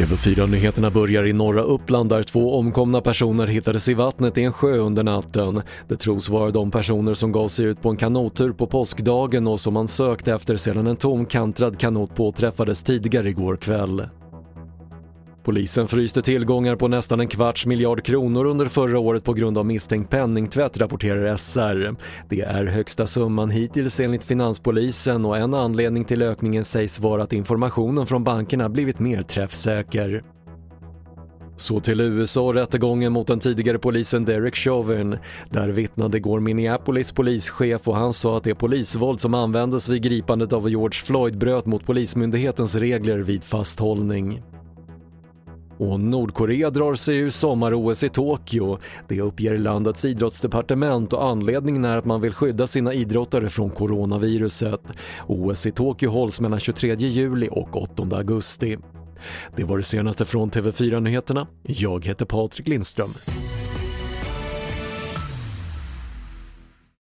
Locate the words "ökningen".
26.22-26.64